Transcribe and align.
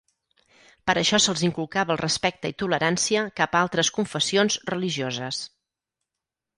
Per 0.89 0.95
això 1.01 1.19
se'ls 1.25 1.43
inculcava 1.49 1.95
el 1.97 2.01
respecte 2.01 2.53
i 2.55 2.57
tolerància 2.63 3.27
cap 3.43 3.55
a 3.61 3.65
altres 3.69 3.95
confessions 4.01 4.61
religioses. 4.75 5.47